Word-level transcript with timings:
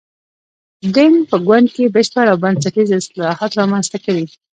دینګ 0.95 1.17
په 1.29 1.37
ګوند 1.47 1.67
کې 1.75 1.93
بشپړ 1.95 2.25
او 2.31 2.37
بنسټیز 2.43 2.89
اصلاحات 3.01 3.51
رامنځته 3.59 3.97
کړي. 4.05 4.25